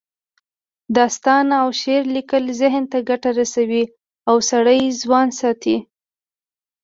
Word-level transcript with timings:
داستان 0.97 1.45
او 1.61 1.67
شعر 1.81 2.03
لیکل 2.15 2.43
ذهن 2.61 2.83
ته 2.91 2.97
ګټه 3.09 3.29
رسوي 3.39 3.83
او 4.29 4.35
سړی 4.49 4.79
ځوان 5.01 5.27
ساتي 5.39 5.77